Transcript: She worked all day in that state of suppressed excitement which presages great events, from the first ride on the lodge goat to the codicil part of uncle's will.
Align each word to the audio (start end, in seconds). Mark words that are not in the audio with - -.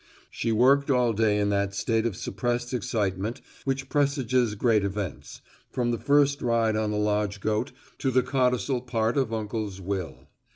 She 0.31 0.51
worked 0.51 0.89
all 0.89 1.13
day 1.13 1.37
in 1.37 1.49
that 1.49 1.75
state 1.75 2.07
of 2.07 2.15
suppressed 2.15 2.73
excitement 2.73 3.39
which 3.65 3.87
presages 3.87 4.55
great 4.55 4.83
events, 4.83 5.41
from 5.69 5.91
the 5.91 5.99
first 5.99 6.41
ride 6.41 6.75
on 6.75 6.89
the 6.89 6.97
lodge 6.97 7.39
goat 7.39 7.71
to 7.99 8.09
the 8.09 8.23
codicil 8.23 8.81
part 8.81 9.15
of 9.15 9.31
uncle's 9.31 9.79
will. 9.79 10.27